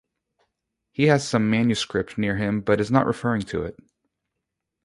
He 0.89 1.03
has 1.09 1.27
some 1.27 1.47
manuscript 1.51 2.17
near 2.17 2.35
him, 2.35 2.61
but 2.61 2.81
is 2.81 2.89
not 2.89 3.05
referring 3.05 3.43
to 3.43 3.61
it. 3.61 3.77